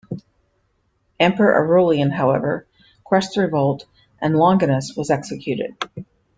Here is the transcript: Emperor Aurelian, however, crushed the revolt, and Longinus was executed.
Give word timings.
Emperor 1.19 1.55
Aurelian, 1.55 2.09
however, 2.09 2.65
crushed 3.05 3.35
the 3.35 3.41
revolt, 3.41 3.85
and 4.19 4.35
Longinus 4.35 4.95
was 4.97 5.11
executed. 5.11 5.75